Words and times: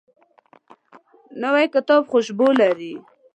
نوی 1.41 1.65
کتاب 1.75 2.01
خوشبو 2.11 2.47
لري 2.59 2.93